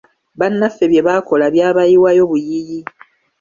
[0.39, 2.79] Bannaffe bye baakola byabayiwayo buyiyi!